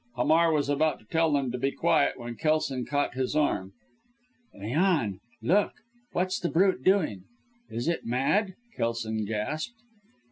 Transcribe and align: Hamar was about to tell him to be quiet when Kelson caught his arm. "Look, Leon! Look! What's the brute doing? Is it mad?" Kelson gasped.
Hamar 0.15 0.51
was 0.51 0.67
about 0.67 0.97
to 0.97 1.05
tell 1.05 1.37
him 1.37 1.51
to 1.51 1.59
be 1.59 1.69
quiet 1.69 2.17
when 2.19 2.33
Kelson 2.33 2.87
caught 2.87 3.13
his 3.13 3.35
arm. 3.35 3.73
"Look, 4.51 4.63
Leon! 4.63 5.19
Look! 5.43 5.73
What's 6.11 6.39
the 6.39 6.49
brute 6.49 6.83
doing? 6.83 7.25
Is 7.69 7.87
it 7.87 8.03
mad?" 8.03 8.55
Kelson 8.75 9.25
gasped. 9.25 9.75